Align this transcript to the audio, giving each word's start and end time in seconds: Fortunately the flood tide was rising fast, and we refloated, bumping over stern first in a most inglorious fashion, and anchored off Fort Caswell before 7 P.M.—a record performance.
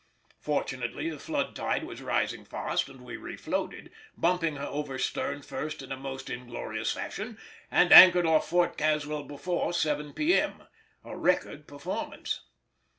Fortunately 0.39 1.11
the 1.11 1.19
flood 1.19 1.55
tide 1.55 1.83
was 1.83 2.01
rising 2.01 2.43
fast, 2.43 2.89
and 2.89 3.01
we 3.01 3.17
refloated, 3.17 3.91
bumping 4.17 4.57
over 4.57 4.97
stern 4.97 5.43
first 5.43 5.83
in 5.83 5.91
a 5.91 5.95
most 5.95 6.27
inglorious 6.27 6.91
fashion, 6.91 7.37
and 7.69 7.91
anchored 7.93 8.25
off 8.25 8.49
Fort 8.49 8.77
Caswell 8.79 9.25
before 9.25 9.73
7 9.73 10.13
P.M.—a 10.13 11.15
record 11.19 11.67
performance. 11.67 12.41